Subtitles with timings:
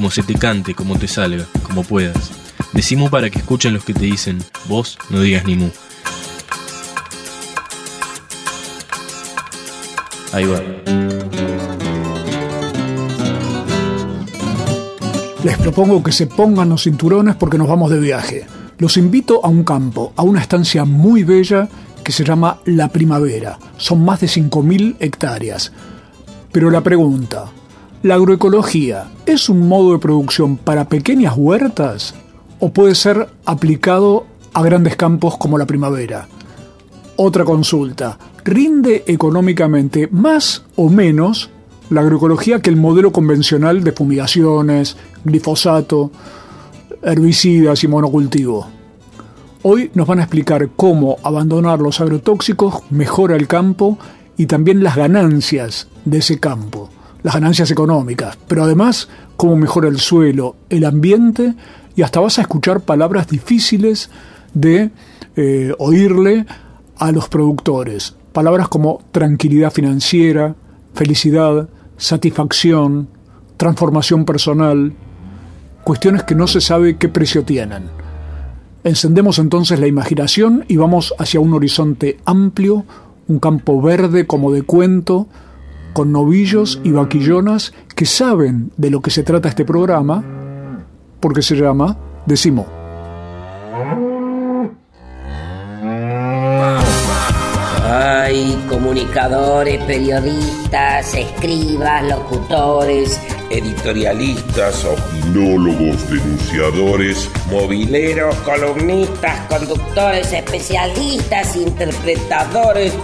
[0.00, 2.30] como se te cante, como te salga, como puedas.
[2.72, 5.68] Decimos para que escuchen los que te dicen, vos no digas ni mu.
[10.32, 10.62] Ahí va.
[15.44, 18.46] Les propongo que se pongan los cinturones porque nos vamos de viaje.
[18.78, 21.68] Los invito a un campo, a una estancia muy bella
[22.02, 23.58] que se llama La Primavera.
[23.76, 25.72] Son más de 5.000 hectáreas.
[26.50, 27.52] Pero la pregunta,
[28.02, 32.14] ¿la agroecología es un modo de producción para pequeñas huertas
[32.58, 36.26] o puede ser aplicado a grandes campos como la primavera?
[37.16, 41.50] Otra consulta, ¿rinde económicamente más o menos
[41.90, 46.10] la agroecología que el modelo convencional de fumigaciones, glifosato,
[47.02, 48.66] herbicidas y monocultivo?
[49.62, 53.98] Hoy nos van a explicar cómo abandonar los agrotóxicos mejora el campo
[54.38, 56.88] y también las ganancias de ese campo,
[57.22, 61.54] las ganancias económicas, pero además cómo mejora el suelo, el ambiente
[61.96, 64.10] y hasta vas a escuchar palabras difíciles
[64.54, 64.90] de
[65.36, 66.46] eh, oírle
[66.96, 68.16] a los productores.
[68.32, 70.54] Palabras como tranquilidad financiera,
[70.94, 73.08] felicidad, satisfacción,
[73.56, 74.92] transformación personal,
[75.84, 77.84] cuestiones que no se sabe qué precio tienen.
[78.84, 82.84] Encendemos entonces la imaginación y vamos hacia un horizonte amplio,
[83.28, 85.26] un campo verde como de cuento,
[85.92, 90.24] con novillos y vaquillonas que saben de lo que se trata este programa,
[91.20, 91.96] porque se llama
[92.26, 92.66] Decimo.
[97.92, 112.94] Hay comunicadores, periodistas, escribas, locutores, editorialistas, opinólogos, denunciadores, mobileros, columnistas, conductores, especialistas, interpretadores.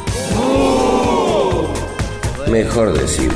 [2.51, 3.31] Mejor decir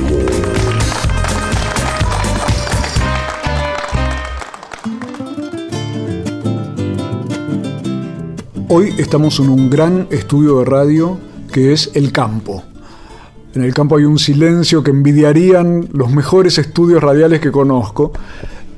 [8.69, 11.17] Hoy estamos en un gran estudio de radio
[11.51, 12.63] que es el campo.
[13.53, 18.13] En el campo hay un silencio que envidiarían los mejores estudios radiales que conozco,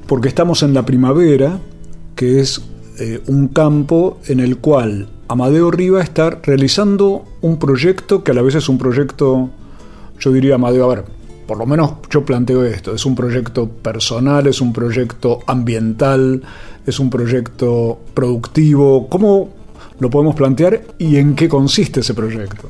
[0.08, 1.60] porque estamos en la primavera,
[2.16, 2.62] que es
[3.00, 8.42] eh, un campo en el cual Amadeo Riva está realizando un proyecto que a la
[8.42, 9.52] vez es un proyecto,
[10.24, 11.06] yo diría, Amadeo, a ver,
[11.46, 16.42] por lo menos yo planteo esto, es un proyecto personal, es un proyecto ambiental,
[16.86, 19.10] es un proyecto productivo.
[19.10, 19.50] ¿Cómo
[20.00, 22.70] lo podemos plantear y en qué consiste ese proyecto?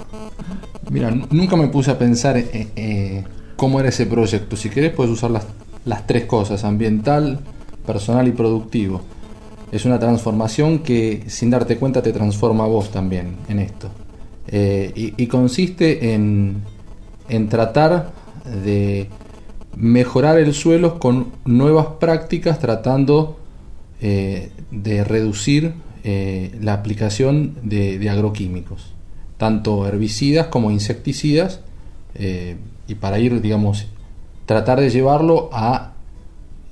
[0.90, 3.24] Mira, nunca me puse a pensar eh, eh,
[3.56, 4.56] cómo era ese proyecto.
[4.56, 7.40] Si querés puedes usar las, tres cosas, ambiental,
[7.86, 9.02] personal y productivo.
[9.72, 13.90] Es una transformación que sin darte cuenta te transforma a vos también en esto.
[14.48, 16.62] Eh, y, consiste en,
[17.36, 18.12] en tratar
[18.46, 19.10] de
[19.76, 23.40] mejorar el suelo con nuevas prácticas tratando
[24.02, 25.74] eh, de reducir
[26.04, 28.94] eh, la aplicación de, de, agroquímicos,
[29.38, 31.62] tanto herbicidas como insecticidas,
[32.16, 32.58] eh,
[32.88, 33.88] y para ir, digamos,
[34.46, 35.94] tratar de llevarlo a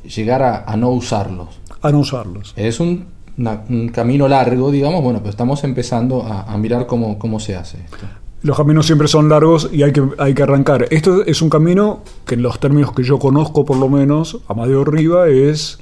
[0.04, 1.60] llegar a, a no usarlos.
[1.82, 2.54] A no usarlos.
[2.56, 3.06] Es un,
[3.38, 7.56] una, un, camino largo, digamos, bueno, pero estamos empezando a, a mirar cómo, cómo se
[7.56, 8.21] hace esto.
[8.44, 10.88] Los caminos siempre son largos y hay que, hay que arrancar.
[10.90, 14.84] Esto es un camino que en los términos que yo conozco por lo menos, Amadeo
[14.84, 15.78] Riva, es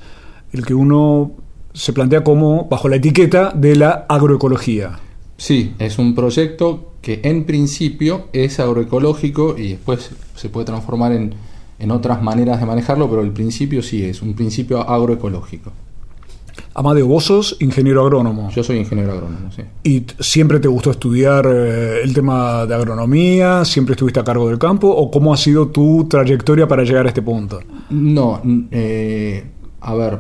[0.52, 1.31] el que uno
[1.74, 5.00] se plantea como bajo la etiqueta de la agroecología.
[5.38, 11.36] Sí, es un proyecto que en principio es agroecológico y después se puede transformar en,
[11.80, 15.72] en otras maneras de manejarlo, pero el principio sí es un principio agroecológico.
[16.79, 18.49] Amadeo, vos sos ingeniero agrónomo.
[18.52, 19.64] Yo soy ingeniero agrónomo, sí.
[19.84, 23.66] ¿Y siempre te gustó estudiar eh, el tema de agronomía?
[23.66, 24.87] ¿Siempre estuviste a cargo del campo?
[24.87, 27.59] ¿O cómo ha sido tu trayectoria para llegar a este punto?
[27.90, 28.41] No,
[28.72, 29.43] eh,
[29.81, 30.20] a ver,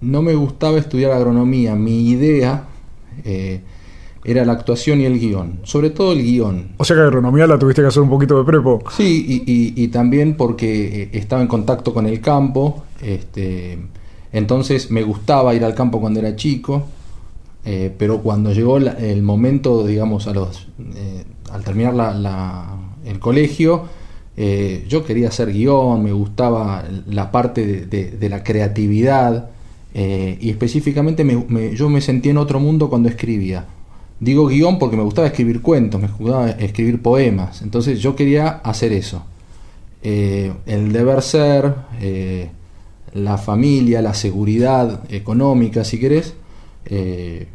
[0.00, 1.74] no me gustaba estudiar agronomía.
[1.74, 2.68] Mi idea
[3.22, 3.60] eh,
[4.24, 6.68] era la actuación y el guion, sobre todo el guion.
[6.78, 8.82] O sea que agronomía la tuviste que hacer un poquito de prepo.
[8.96, 12.84] Sí, y, y, y también porque estaba en contacto con el campo.
[13.02, 13.78] Este,
[14.32, 16.84] entonces me gustaba ir al campo cuando era chico,
[17.64, 21.94] eh, pero cuando llegó el momento, digamos, eh, al terminar
[23.04, 23.84] el colegio,
[24.34, 29.50] Eh, yo quería hacer guion, me gustaba la parte de, la creatividad
[30.40, 33.66] y específicamente me- me- yo me sentía en otro mundo cuando escribía.
[34.20, 38.92] Digo guion porque me gustaba escribir cuentos, me gustaba escribir poemas, entonces yo quería hacer
[38.94, 39.22] eso.
[40.02, 41.74] El deber ser,
[43.14, 46.34] la familia, la seguridad económica, si querés,
[46.86, 47.46] eh,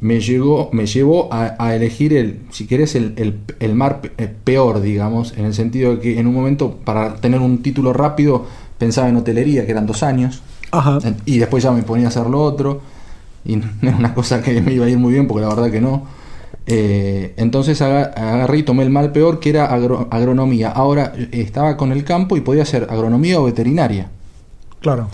[0.00, 4.28] me, llegó, me llevó a, a elegir el, si querés, el, el, el mar eh,
[4.44, 8.46] peor, digamos, en el sentido de que en un momento, para tener un título rápido,
[8.78, 10.98] pensaba en hotelería, que eran dos años, Ajá.
[11.26, 12.80] y después ya me ponía a hacer lo otro,
[13.44, 15.70] y no era una cosa que me iba a ir muy bien, porque la verdad
[15.70, 16.04] que no.
[16.66, 20.70] Eh, entonces aga- agarré y tomé el mal peor, que era agro- agronomía.
[20.70, 24.08] Ahora estaba con el campo y podía hacer agronomía o veterinaria
[24.82, 25.08] Claro.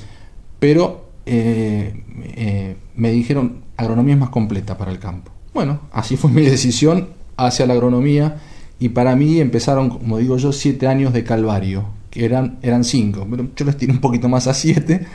[0.59, 2.03] pero eh,
[2.37, 5.31] eh, me dijeron agronomía es más completa para el campo.
[5.55, 8.37] Bueno, así fue mi decisión hacia la agronomía
[8.81, 13.27] y para mí empezaron, como digo yo, siete años de calvario, que eran, eran cinco,
[13.31, 15.07] pero yo les tiré un poquito más a siete,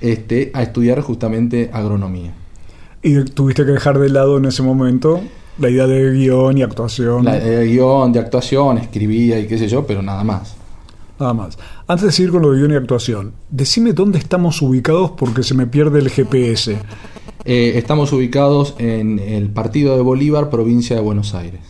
[0.00, 2.32] este, a estudiar justamente agronomía.
[3.02, 5.20] Y tuviste que dejar de lado en ese momento
[5.58, 7.24] la idea de guion y actuación.
[7.24, 10.57] La, el guion de actuación, escribía y qué sé yo, pero nada más.
[11.18, 11.58] Nada más.
[11.86, 15.54] Antes de seguir con lo de guion y actuación, decime dónde estamos ubicados porque se
[15.54, 16.78] me pierde el GPS.
[17.44, 21.60] Eh, estamos ubicados en el Partido de Bolívar, provincia de Buenos Aires.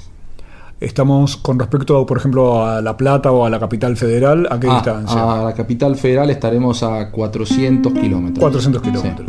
[0.80, 4.68] Estamos con respecto, por ejemplo, a La Plata o a la capital federal, ¿a qué
[4.70, 5.40] Ah, distancia?
[5.40, 8.38] A la capital federal estaremos a 400 kilómetros.
[8.38, 8.88] 400 Sí.
[8.90, 9.28] kilómetros.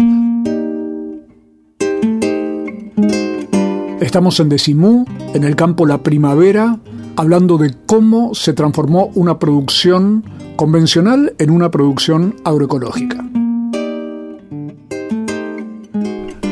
[4.02, 6.80] Estamos en Decimú, en el campo La Primavera,
[7.20, 10.24] hablando de cómo se transformó una producción
[10.56, 13.26] convencional en una producción agroecológica.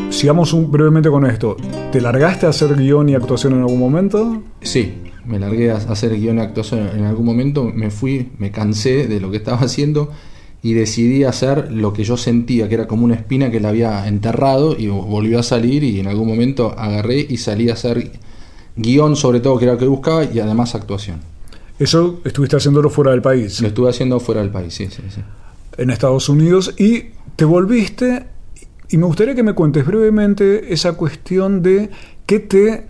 [0.09, 1.55] Sigamos un- brevemente con esto.
[1.93, 4.41] ¿Te largaste a hacer guion y actuación en algún momento?
[4.61, 4.93] Sí,
[5.25, 9.21] me largué a hacer guion y actuación en algún momento, me fui, me cansé de
[9.21, 10.11] lo que estaba haciendo
[10.61, 14.05] y decidí hacer lo que yo sentía, que era como una espina que la había
[14.07, 18.11] enterrado y volvió a salir y en algún momento agarré y salí a hacer
[18.77, 21.19] guion sobre todo, que era lo que buscaba, y además actuación.
[21.79, 25.21] Eso estuviste haciéndolo fuera del país, Lo estuve haciendo fuera del país, sí, sí, sí.
[25.77, 28.25] en Estados Unidos, y te volviste.
[28.89, 31.89] Y me gustaría que me cuentes brevemente esa cuestión de
[32.25, 32.87] qué te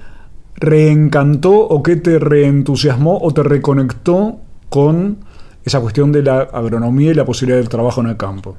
[0.55, 4.37] reencantó o qué te reentusiasmó o te reconectó
[4.69, 5.17] con
[5.65, 8.55] esa cuestión de la agronomía y la posibilidad del trabajo en el campo.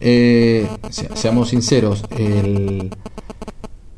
[0.00, 2.90] Eh, se- seamos sinceros, el-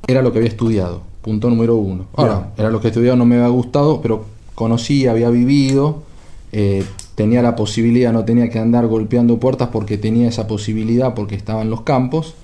[0.07, 2.07] era lo que había estudiado, punto número uno.
[2.15, 4.25] Ahora, era lo que he estudiado, no me había gustado, pero
[4.55, 6.03] conocí, había vivido,
[6.53, 6.85] eh,
[7.15, 11.63] tenía la posibilidad, no tenía que andar golpeando puertas porque tenía esa posibilidad, porque estaba
[11.63, 12.35] en los campos.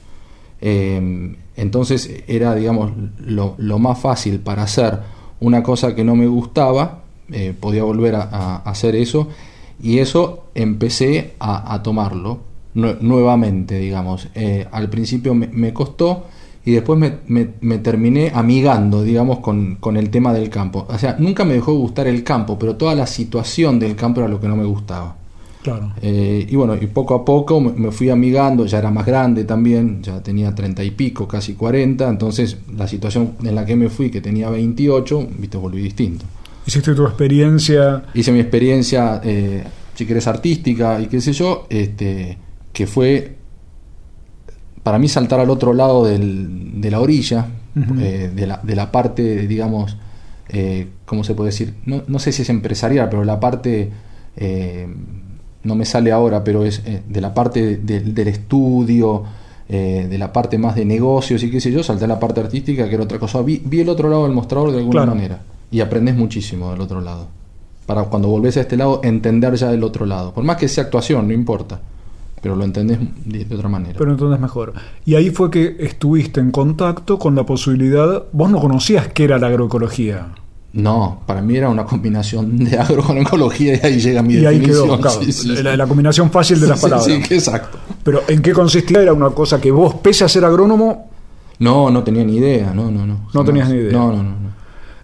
[0.60, 4.98] Eh, entonces era, digamos, lo, lo más fácil para hacer
[5.40, 7.00] una cosa que no me gustaba,
[7.30, 9.28] eh, podía volver a, a hacer eso,
[9.82, 12.38] y eso empecé a, a tomarlo
[12.74, 14.28] nue- nuevamente, digamos.
[14.70, 16.26] Al principio me, me costó
[16.66, 20.84] y después me, me- me terminé amigando, digamos, con, con el tema del campo.
[20.90, 24.20] O sea, nunca me dejó de gustar el campo, pero toda la situación del campo
[24.20, 25.16] era lo que no me gustaba.
[25.62, 25.92] Claro.
[26.02, 29.42] Eh, y bueno, y poco a poco me, me fui amigando, ya era más grande
[29.44, 33.88] también, ya tenía treinta y pico, casi 40, entonces la situación en la que me
[33.88, 36.24] fui, que tenía 28, viste, volví distinto.
[36.66, 38.04] Hiciste tu experiencia.
[38.14, 39.64] Hice mi experiencia, eh,
[39.94, 42.38] si querés, artística y qué sé yo, este,
[42.72, 43.36] que fue
[44.86, 47.46] para mí saltar al otro lado del- de la orilla,
[47.98, 49.96] eh, de, la, de la parte, digamos,
[50.48, 51.74] eh, ¿cómo se puede decir?
[51.86, 53.90] No, no sé si es empresarial, pero la parte,
[54.36, 54.86] eh,
[55.64, 59.24] no me sale ahora, pero es eh, de la parte de- del estudio,
[59.68, 62.38] eh, de la parte más de negocios y qué sé yo, salté a la parte
[62.40, 63.42] artística, que era otra cosa.
[63.42, 65.14] Vi, vi el otro lado del mostrador de alguna Claro.
[65.16, 65.40] manera
[65.72, 67.26] y aprendes muchísimo del otro lado.
[67.86, 70.32] Para cuando volvés a este lado, entender ya el otro lado.
[70.32, 71.80] Por más que sea actuación, no importa.
[72.42, 73.94] Pero lo entendés de, de otra manera.
[73.98, 74.72] Pero entonces mejor.
[75.04, 78.24] Y ahí fue que estuviste en contacto con la posibilidad.
[78.32, 80.28] Vos no conocías qué era la agroecología.
[80.72, 84.44] No, para mí era una combinación de agro con ecología y ahí llega mi Y
[84.44, 84.88] ahí definición.
[84.88, 85.62] quedó, claro, Sí, sí, sí.
[85.62, 87.06] la, la combinación fácil de las Sí, palabras.
[87.06, 87.78] sí, exacto.
[88.04, 89.00] Pero ¿en qué consistía?
[89.00, 91.08] Era una cosa que vos, pese a ser agrónomo,
[91.58, 92.74] No, no tenía ni idea.
[92.74, 93.14] No, no, no.
[93.14, 93.46] No jamás.
[93.46, 93.92] tenías ni idea.
[93.92, 94.30] No, no, no.
[94.30, 94.36] no.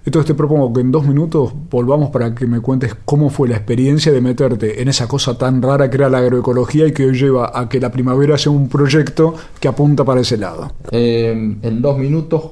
[0.04, 3.56] Entonces te propongo que en dos minutos volvamos para que me cuentes cómo fue la
[3.56, 7.14] experiencia de meterte en esa cosa tan rara que era la agroecología y que hoy
[7.16, 10.72] lleva a que la primavera sea un proyecto que apunta para ese lado.
[10.90, 12.50] Eh, en dos minutos,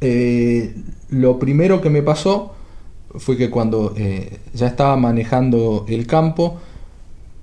[0.00, 0.74] eh,
[1.10, 2.54] lo primero que me pasó
[3.16, 6.58] fue que cuando eh, ya estaba manejando el campo,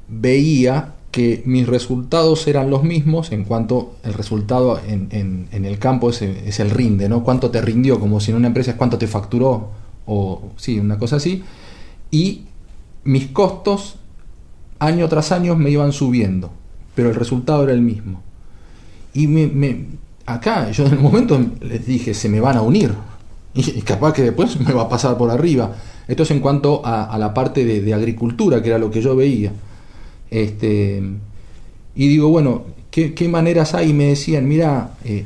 [0.08, 6.10] veía que mis resultados eran los mismos en cuanto el resultado en, en- el campo
[6.10, 7.24] es el rinde, ¿no?
[7.24, 9.70] Cuánto te rindió, como si en una empresa es cuánto te facturó,
[10.06, 11.42] o sí, una cosa así.
[12.12, 12.42] Y
[13.06, 13.96] mis costos
[14.80, 16.52] año tras año me iban subiendo,
[16.96, 18.22] pero el resultado era el mismo.
[19.14, 19.86] Y me,
[20.26, 22.94] acá yo en el momento les dije, se me van a unir.
[23.58, 25.76] Y, capaz que después me va a pasar por arriba.
[26.10, 29.54] Esto es en cuanto a, la parte de, agricultura, que era lo que yo veía.
[30.30, 31.02] Este,
[31.96, 33.90] y digo, bueno, ¿qué, maneras hay?
[33.90, 35.26] Y me decían, mira, eh,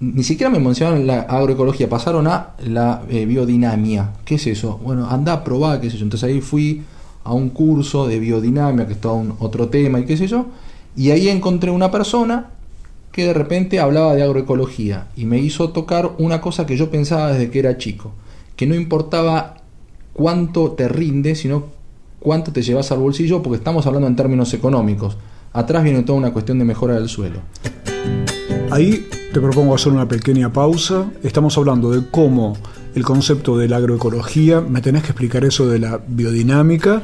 [0.00, 4.12] ni siquiera me mencionaron la agroecología, pasaron a la eh, biodinamia.
[4.24, 4.78] ¿Qué es eso?
[4.82, 6.04] Bueno, anda a probar, qué sé yo.
[6.04, 6.82] Entonces ahí fui
[7.24, 10.46] a un curso de biodinamia, que es todo un, otro tema y qué sé yo.
[10.96, 12.50] Y ahí encontré una persona
[13.12, 17.32] que de repente hablaba de agroecología y me hizo tocar una cosa que yo pensaba
[17.32, 18.12] desde que era chico,
[18.56, 19.56] que no importaba
[20.12, 21.64] cuánto te rinde, sino
[22.26, 25.16] cuánto te llevas al bolsillo, porque estamos hablando en términos económicos.
[25.52, 27.38] Atrás viene toda una cuestión de mejora del suelo.
[28.72, 31.08] Ahí te propongo hacer una pequeña pausa.
[31.22, 32.56] Estamos hablando de cómo
[32.96, 37.00] el concepto de la agroecología, me tenés que explicar eso de la biodinámica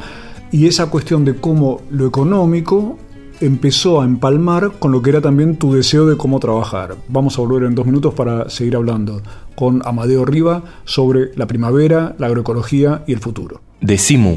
[0.50, 2.98] y esa cuestión de cómo lo económico
[3.40, 6.96] empezó a empalmar con lo que era también tu deseo de cómo trabajar.
[7.06, 9.22] Vamos a volver en dos minutos para seguir hablando
[9.54, 13.60] con Amadeo Riva sobre la primavera, la agroecología y el futuro.
[13.80, 14.36] Decimu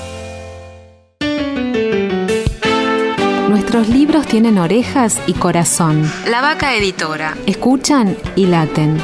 [3.71, 6.03] Nuestros libros tienen orejas y corazón.
[6.29, 7.37] La Vaca Editora.
[7.45, 8.97] Escuchan y laten.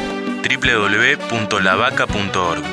[0.44, 2.64] www.lavaca.org.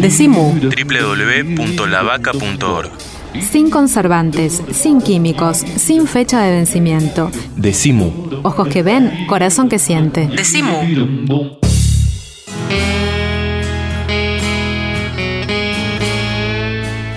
[0.00, 2.90] Decimu www.lavaca.org
[3.40, 7.30] Sin conservantes, sin químicos, sin fecha de vencimiento.
[7.56, 8.10] Decimu.
[8.42, 10.26] Ojos que ven, corazón que siente.
[10.26, 10.80] Decimu.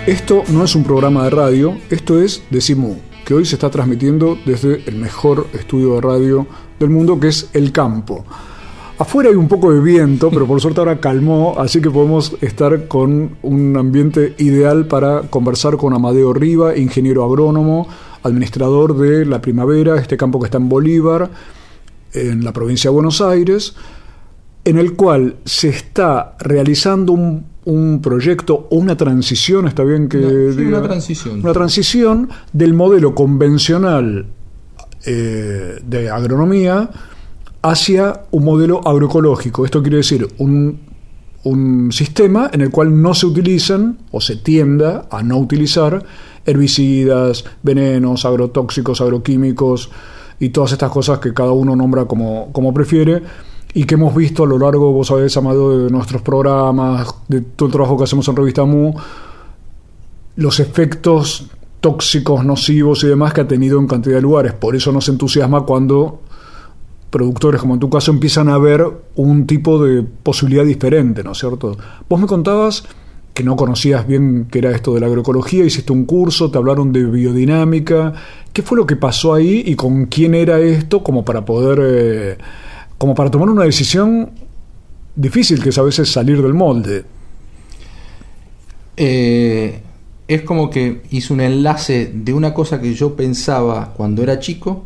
[0.05, 4.37] Esto no es un programa de radio, esto es Decimu, que hoy se está transmitiendo
[4.45, 6.45] desde el mejor estudio de radio
[6.79, 8.23] del mundo, que es El Campo.
[8.99, 12.87] Afuera hay un poco de viento, pero por suerte ahora calmó, así que podemos estar
[12.87, 17.87] con un ambiente ideal para conversar con Amadeo Riva, ingeniero agrónomo,
[18.23, 21.29] administrador de La Primavera, este campo que está en Bolívar,
[22.13, 23.73] en la provincia de Buenos Aires,
[24.65, 30.17] en el cual se está realizando un un proyecto o una transición, está bien que
[30.17, 31.39] una transición.
[31.41, 34.25] Una transición del modelo convencional
[35.05, 36.89] eh, de agronomía
[37.61, 39.65] hacia un modelo agroecológico.
[39.65, 40.79] Esto quiere decir un,
[41.43, 46.03] un sistema en el cual no se utilizan o se tienda a no utilizar
[46.45, 49.89] herbicidas, venenos, agrotóxicos, agroquímicos
[50.39, 53.21] y todas estas cosas que cada uno nombra como, como prefiere
[53.73, 57.67] y que hemos visto a lo largo, vos sabés, Amado, de nuestros programas, de todo
[57.67, 58.93] el trabajo que hacemos en Revista MU,
[60.37, 61.47] los efectos
[61.79, 64.53] tóxicos, nocivos y demás que ha tenido en cantidad de lugares.
[64.53, 66.21] Por eso nos entusiasma cuando
[67.09, 68.85] productores, como en tu caso, empiezan a ver
[69.15, 71.77] un tipo de posibilidad diferente, ¿no es cierto?
[72.07, 72.83] Vos me contabas
[73.33, 76.91] que no conocías bien qué era esto de la agroecología, hiciste un curso, te hablaron
[76.91, 78.13] de biodinámica.
[78.51, 81.79] ¿Qué fue lo que pasó ahí y con quién era esto como para poder...
[81.81, 82.37] Eh,
[82.97, 84.31] como para tomar una decisión
[85.15, 87.05] difícil, que es a veces salir del molde.
[88.97, 89.81] Eh,
[90.27, 94.85] es como que hice un enlace de una cosa que yo pensaba cuando era chico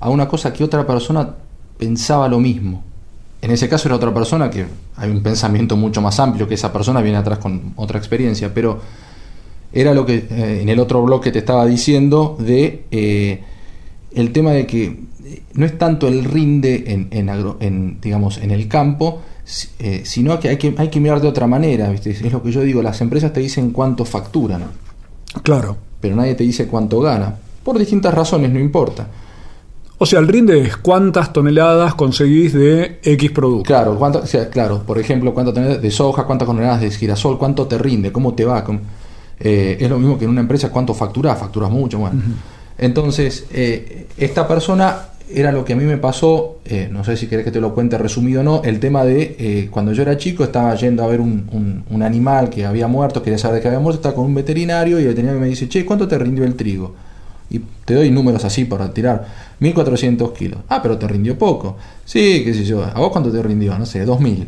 [0.00, 1.34] a una cosa que otra persona
[1.80, 2.84] pensaba lo mismo.
[3.42, 6.72] En ese caso era otra persona que hay un pensamiento mucho más amplio que esa
[6.72, 8.80] persona viene atrás con otra experiencia, pero
[9.72, 13.42] era lo que eh, en el otro bloque te estaba diciendo de eh,
[14.12, 15.00] el tema de que
[15.54, 19.22] no es tanto el rinde en, en, digamos, en el campo,
[19.78, 21.92] eh, sino que hay, que hay que mirar de otra manera.
[21.92, 24.64] Es lo que yo digo, las empresas te dicen cuánto facturan.
[25.42, 25.76] Claro.
[26.00, 27.36] Pero nadie te dice cuánto gana.
[27.62, 29.06] Por distintas razones, no importa.
[30.02, 33.64] O sea, el rinde es cuántas toneladas conseguís de X producto.
[33.64, 37.38] Claro, cuánto, o sea, claro, por ejemplo, cuántas toneladas de soja, cuántas toneladas de girasol,
[37.38, 38.64] cuánto te rinde, cómo te va.
[38.64, 38.80] Cómo-
[39.38, 42.18] eh, es lo mismo que en una empresa, cuánto facturás, facturas mucho, bueno.
[42.78, 44.96] Entonces, eh, esta persona
[45.32, 47.74] era lo que a mí me pasó, eh, no sé si querés que te lo
[47.74, 51.06] cuente resumido o no, el tema de eh, cuando yo era chico estaba yendo a
[51.08, 54.14] ver un, un- un animal que había muerto, quería saber de qué había muerto, estaba
[54.14, 56.94] con un veterinario y el veterinario me dice, che, ¿cuánto te rindió el trigo?
[57.50, 59.26] Y te doy números así para tirar,
[59.58, 60.60] 1400 kilos.
[60.68, 61.76] Ah, pero te rindió poco.
[62.04, 63.76] Sí, qué sé yo, ¿a vos cuánto te rindió?
[63.78, 64.46] No sé, 2000.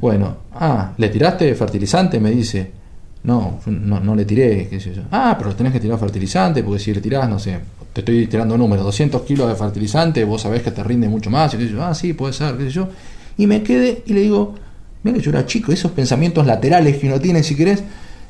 [0.00, 2.18] Bueno, ah, ¿le tiraste fertilizante?
[2.18, 2.78] Me dice.
[3.24, 5.02] No, no, no le tiré, qué sé yo.
[5.10, 7.58] Ah, pero tenés que tirar fertilizante, porque si le tirás, no sé,
[7.92, 11.52] te estoy tirando números, 200 kilos de fertilizante, vos sabés que te rinde mucho más,
[11.52, 11.84] y qué sé yo.
[11.84, 12.88] Ah, sí, puede ser, qué sé yo.
[13.36, 14.54] Y me quedé y le digo,
[15.02, 17.82] mira que yo era chico, esos pensamientos laterales que uno tiene, si querés.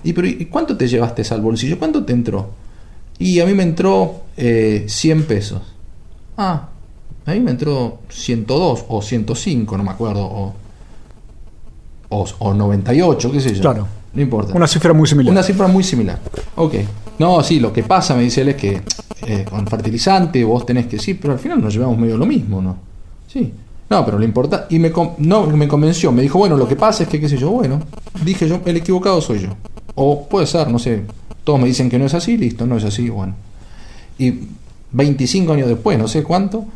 [0.02, 1.78] Y, pero, ¿y cuánto te llevaste al bolsillo?
[1.78, 2.50] ¿Cuánto te entró?
[3.18, 5.62] Y a mí me entró eh, 100 pesos.
[6.36, 6.68] Ah,
[7.26, 10.54] a mí me entró 102 o 105, no me acuerdo, o,
[12.08, 13.60] o, o 98, qué sé yo.
[13.60, 13.86] Claro.
[14.14, 14.54] No importa.
[14.54, 15.32] Una cifra muy similar.
[15.32, 16.18] Una cifra muy similar.
[16.56, 16.74] Ok.
[17.18, 18.82] No, sí, lo que pasa, me dice él, es que
[19.26, 20.98] eh, con fertilizante vos tenés que...
[20.98, 22.76] Sí, pero al final nos llevamos medio lo mismo, ¿no?
[23.26, 23.52] Sí.
[23.90, 24.66] No, pero lo importa...
[24.70, 26.12] Y me, no, me convenció.
[26.12, 27.80] Me dijo, bueno, lo que pasa es que, qué sé yo, bueno.
[28.24, 29.50] Dije yo, el equivocado soy yo.
[29.96, 31.04] O puede ser, no sé.
[31.48, 33.34] Todos me dicen que no es así, listo, no es así, bueno.
[34.18, 34.34] Y
[34.92, 36.66] 25 años después, no sé cuánto,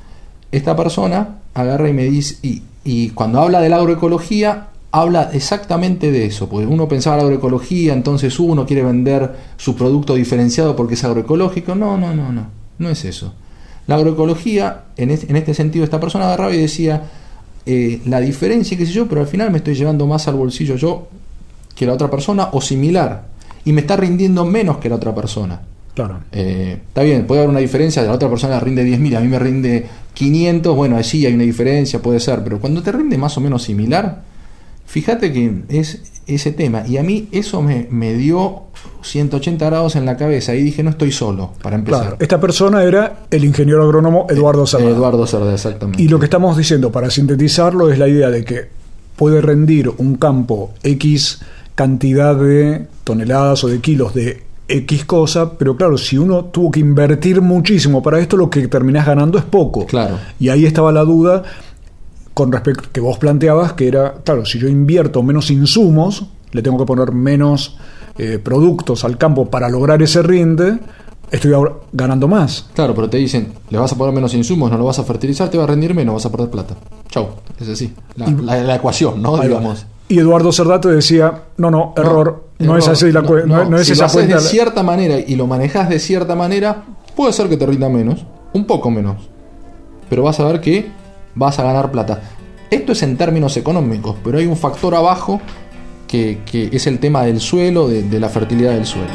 [0.50, 2.38] esta persona agarra y me dice,
[2.82, 7.24] y, cuando habla de la agroecología, habla exactamente de eso, porque uno pensaba en la
[7.24, 11.74] agroecología, entonces uno quiere vender su producto diferenciado porque es agroecológico.
[11.74, 12.46] No, no, no, no,
[12.78, 13.34] no es eso.
[13.86, 17.10] La agroecología, en este sentido, esta persona agarraba y decía,
[17.66, 20.76] eh, la diferencia, qué sé yo, pero al final me estoy llevando más al bolsillo
[20.76, 21.08] yo
[21.74, 23.31] que la otra persona o similar,
[23.64, 25.61] y me está rindiendo menos que la otra persona.
[25.95, 26.21] Claro.
[26.33, 29.28] Eh, está bien, puede haber una diferencia, de la otra persona rinde 10.000, a mí
[29.28, 33.37] me rinde 500, bueno, sí hay una diferencia, puede ser, pero cuando te rinde más
[33.37, 34.23] o menos similar,
[34.87, 38.62] fíjate que es ese tema, y a mí eso me, me dio
[39.03, 42.01] 180 grados en la cabeza, y dije, no estoy solo, para empezar.
[42.01, 42.16] Claro.
[42.20, 44.90] Esta persona era el ingeniero agrónomo Eduardo Serrano.
[44.90, 46.03] Eduardo Cerda, exactamente.
[46.03, 48.68] Y lo que estamos diciendo, para sintetizarlo, es la idea de que
[49.16, 51.42] puede rendir un campo X
[51.74, 56.80] cantidad de toneladas o de kilos de X cosa, pero claro, si uno tuvo que
[56.80, 59.87] invertir muchísimo para esto, lo que terminás ganando es poco.
[59.87, 60.18] Claro.
[60.38, 61.42] Y ahí estaba la duda
[62.35, 66.78] con respecto que vos planteabas, que era, claro, si yo invierto menos insumos, le tengo
[66.78, 67.76] que poner menos
[68.16, 70.78] eh, productos al campo para lograr ese rinde,
[71.30, 72.68] estoy ahora ganando más.
[72.74, 75.50] Claro, pero te dicen, le vas a poner menos insumos, no lo vas a fertilizar,
[75.50, 76.76] te va a rendir menos, vas a perder plata.
[77.11, 77.28] Chau,
[77.61, 77.92] es así.
[78.16, 79.32] La, la- la ecuación, ¿no?
[79.32, 79.74] Va.
[80.12, 82.92] Y Eduardo Cerdate decía, no, no, error, no, es Error.
[82.92, 84.35] así la no, no es si esa lo haces cuenta.
[84.35, 86.85] de cierta manera y lo manejas de cierta manera,
[87.16, 89.16] puede ser que te rinda menos, un poco menos.
[90.11, 90.90] Pero vas a ver que
[91.35, 92.20] vas a ganar plata.
[92.70, 95.40] Esto es en términos económicos, pero hay un factor abajo
[96.07, 99.09] que, que es el tema del suelo, de, de la fertilidad del suelo.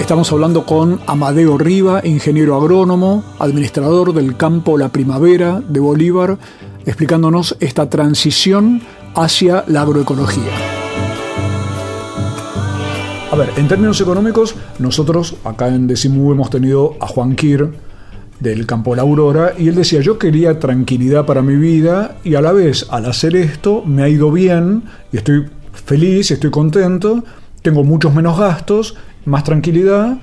[0.00, 6.38] Estamos hablando con Amadeo Riva, ingeniero agrónomo, administrador del campo La Primavera de Bolívar,
[6.86, 8.80] explicándonos esta transición
[9.14, 10.52] hacia la agroecología.
[13.30, 17.72] A ver, en términos económicos, nosotros acá en Decimu hemos tenido a Juan Quir
[18.40, 22.40] del campo La Aurora y él decía, yo quería tranquilidad para mi vida y a
[22.40, 27.22] la vez al hacer esto me ha ido bien y estoy feliz, estoy contento,
[27.62, 28.94] tengo muchos menos gastos,
[29.24, 30.18] más tranquilidad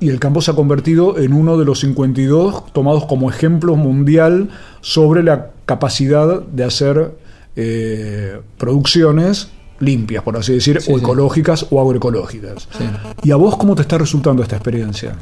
[0.00, 4.50] y el campo se ha convertido en uno de los 52 tomados como ejemplo mundial
[4.80, 7.21] sobre la capacidad de hacer
[7.56, 9.48] eh, producciones
[9.80, 11.02] limpias, por así decir, Sí, o sí.
[11.04, 12.68] ecológicas o agroecológicas.
[12.78, 12.84] Sí.
[13.24, 15.16] ¿Y a vos cómo te está resultando esta experiencia?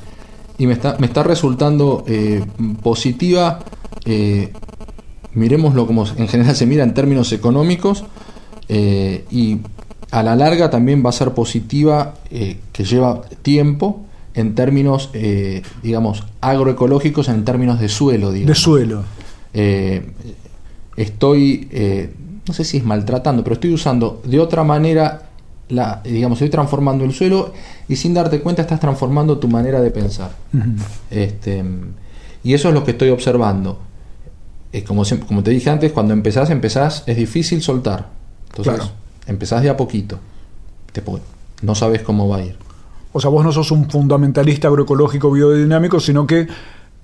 [0.59, 2.45] Y me está, me está resultando eh,
[2.83, 3.61] positiva,
[4.05, 4.53] eh,
[5.33, 8.05] miremoslo como en general se mira en términos económicos,
[8.69, 9.59] eh, y
[10.11, 15.11] a la larga también va a ser positiva, que lleva tiempo, en términos,
[15.83, 18.49] digamos, agroecológicos, en términos de suelo, digamos.
[18.49, 19.05] De suelo.
[20.97, 21.69] Estoy,
[22.51, 25.23] no sé si es maltratando, pero estoy usando de otra manera,
[25.69, 27.53] la, digamos, estoy transformando el suelo
[27.89, 30.33] y sin darte cuenta estás transformando tu manera de pensar.
[31.13, 31.65] Este,
[32.43, 33.79] y eso es lo que estoy observando.
[34.85, 38.09] Como, como te dije antes, cuando empezás, empezás, es difícil soltar.
[38.49, 38.91] Entonces, Claro.
[39.29, 40.19] empezás de a poquito.
[40.93, 41.05] Te
[41.63, 42.57] no sabes cómo va a ir.
[43.13, 46.49] O sea, vos no sos un fundamentalista agroecológico biodinámico, sino que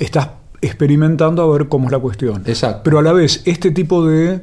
[0.01, 0.31] estás
[0.61, 2.43] experimentando a ver cómo es la cuestión.
[2.47, 2.81] Exacto.
[2.83, 4.41] Pero a la vez, este tipo de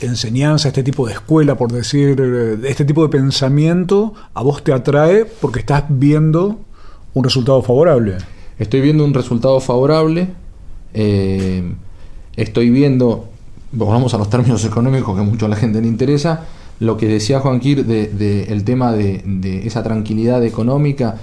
[0.00, 4.72] enseñanza, este tipo de escuela, por decir, eh, este tipo de pensamiento, a vos te
[4.72, 6.60] atrae porque estás viendo
[7.14, 8.16] un resultado favorable.
[8.58, 10.28] Estoy viendo un resultado favorable,
[10.92, 11.74] eh,
[12.36, 13.28] estoy viendo,
[13.72, 16.44] vamos a los términos económicos que mucho a la gente le interesa,
[16.80, 21.16] lo que decía Juan Quir del de, el tema de, de, esa tranquilidad económica,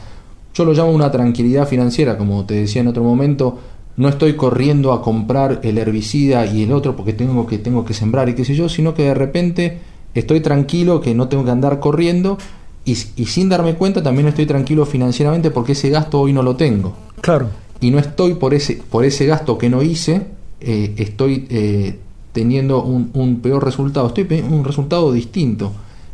[0.54, 3.60] yo lo llamo una tranquilidad financiera, como te decía en otro momento,
[3.98, 7.94] no estoy corriendo a comprar el herbicida y el otro porque tengo que, tengo que
[7.94, 9.80] sembrar y qué sé yo, sino que de repente
[10.14, 12.38] estoy tranquilo, que no tengo que andar corriendo
[12.86, 16.56] y, y sin darme cuenta también estoy tranquilo financieramente porque ese gasto hoy no lo
[16.56, 16.94] tengo.
[17.22, 17.50] Claro.
[17.80, 20.28] Y no estoy por ese, por ese gasto que no hice,
[20.60, 21.98] eh, estoy eh,
[22.32, 25.72] teniendo un, un, peor resultado, estoy un resultado distinto,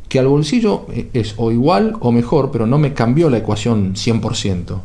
[0.07, 3.93] que al bolsillo eh, es o igual o mejor, pero no me cambió la ecuación
[3.93, 4.79] 100%.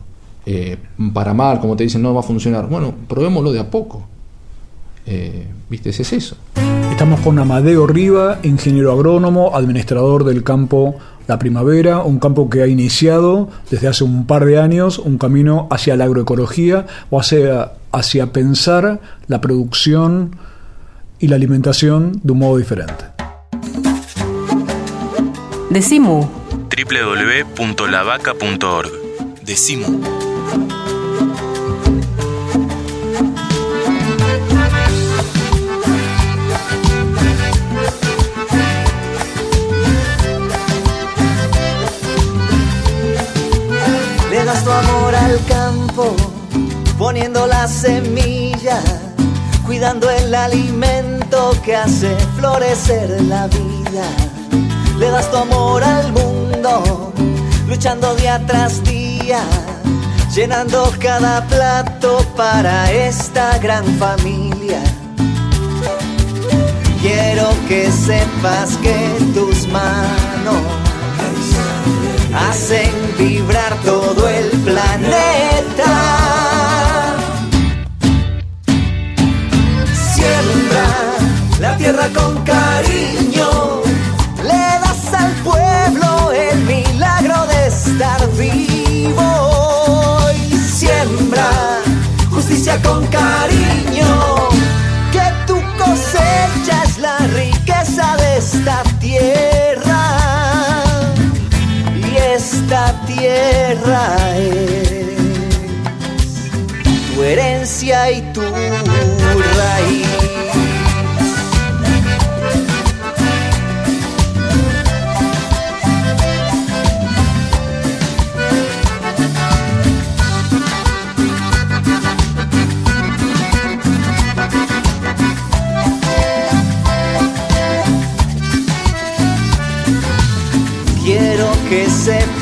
[0.45, 0.77] Eh,
[1.13, 2.69] para mal, como te dicen, no va a funcionar.
[2.69, 4.09] Bueno, probémoslo de a poco.
[5.07, 5.91] Eh, ¿Viste?
[5.91, 6.37] Ese es eso.
[6.91, 12.67] Estamos con Amadeo Riva, ingeniero agrónomo, administrador del campo La Primavera, un campo que ha
[12.67, 18.33] iniciado desde hace un par de años un camino hacia la agroecología o hacia, hacia
[18.33, 20.37] pensar la producción
[21.19, 23.07] y la alimentación de un modo diferente.
[25.71, 26.29] Decimu
[26.77, 28.91] www.lavaca.org
[29.45, 30.22] Decimu
[47.23, 48.81] poniendo la semilla,
[49.65, 54.05] cuidando el alimento que hace florecer la vida.
[54.99, 57.13] Le das tu amor al mundo,
[57.69, 59.41] luchando día tras día,
[60.35, 64.83] llenando cada plato para esta gran familia.
[67.01, 68.97] Quiero que sepas que
[69.33, 70.61] tus manos
[72.35, 76.22] hacen vibrar todo el planeta.
[81.63, 83.49] La tierra con cariño,
[84.43, 90.19] le das al pueblo el milagro de estar vivo.
[90.51, 91.51] Y siembra
[92.31, 94.49] justicia con cariño,
[95.13, 99.63] que tu cosecha es la riqueza de esta tierra
[102.35, 105.13] esta tierra es
[107.15, 110.22] tu herencia y tu raíz.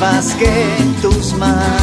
[0.01, 0.49] Que
[0.99, 1.80] tus manos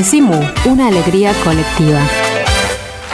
[0.00, 0.32] Decimu
[0.64, 2.00] una alegría colectiva.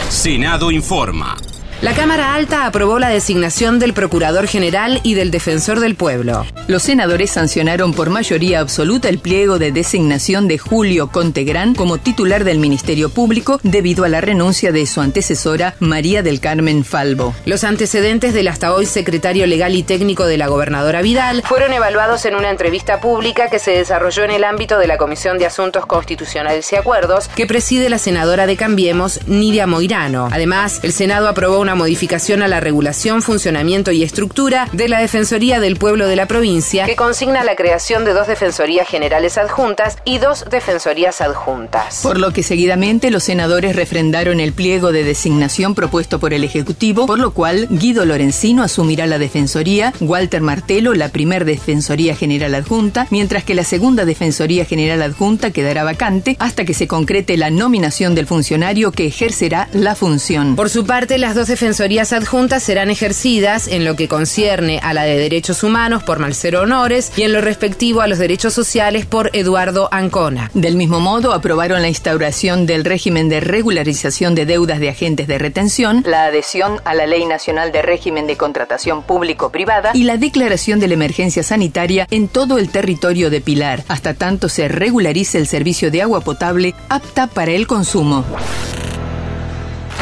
[0.09, 1.37] Senado informa.
[1.83, 6.47] La Cámara Alta aprobó la designación del Procurador General y del Defensor del Pueblo.
[6.69, 12.45] Los senadores sancionaron por mayoría absoluta el pliego de designación de Julio Contegrán como titular
[12.45, 17.35] del Ministerio Público debido a la renuncia de su antecesora María del Carmen Falvo.
[17.45, 22.25] Los antecedentes del hasta hoy secretario legal y técnico de la gobernadora Vidal fueron evaluados
[22.25, 25.85] en una entrevista pública que se desarrolló en el ámbito de la Comisión de Asuntos
[25.85, 30.31] Constitucionales y Acuerdos que preside la senadora de Cambiemos, Nidia Moirano.
[30.33, 35.59] Además, el Senado aprobó una modificación a la regulación, funcionamiento y estructura de la Defensoría
[35.59, 40.19] del Pueblo de la provincia, que consigna la creación de dos Defensorías Generales adjuntas y
[40.19, 42.03] dos Defensorías adjuntas.
[42.05, 47.07] Por lo que seguidamente los senadores refrendaron el pliego de designación propuesto por el Ejecutivo,
[47.07, 53.09] por lo cual Guido Lorenzino asumirá la Defensoría, Walter Martelo la primer Defensoría General adjunta,
[53.11, 58.15] mientras que la segunda Defensoría General adjunta quedará vacante hasta que se concrete la nominación
[58.15, 60.55] del funcionario que ejercerá la función.
[60.55, 65.05] Por su parte, las dos defensorías adjuntas serán ejercidas en lo que concierne a la
[65.05, 69.31] de derechos humanos por Marcelo Honores y en lo respectivo a los derechos sociales por
[69.33, 70.51] Eduardo Ancona.
[70.53, 75.39] Del mismo modo, aprobaron la instauración del régimen de regularización de deudas de agentes de
[75.39, 80.79] retención, la adhesión a la Ley Nacional de Régimen de Contratación Público-Privada y la declaración
[80.79, 85.47] de la emergencia sanitaria en todo el territorio de Pilar, hasta tanto se regularice el
[85.47, 88.27] servicio de agua potable apta para el consumo.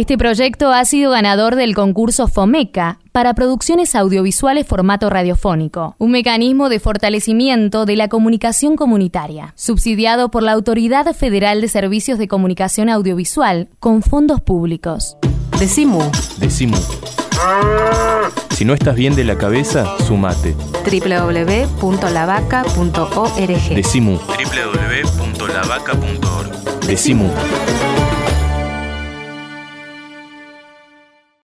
[0.00, 6.68] este proyecto ha sido ganador del concurso FOMECA para producciones audiovisuales formato radiofónico, un mecanismo
[6.68, 12.88] de fortalecimiento de la comunicación comunitaria, subsidiado por la Autoridad Federal de Servicios de Comunicación
[12.88, 15.16] Audiovisual con fondos públicos.
[15.58, 16.00] Decimu.
[16.38, 16.76] Decimu.
[18.50, 20.54] Si no estás bien de la cabeza, sumate.
[20.84, 23.74] www.lavaca.org.
[23.74, 24.18] Decimu.
[24.18, 26.86] www.lavaca.org.
[26.86, 27.28] Decimu.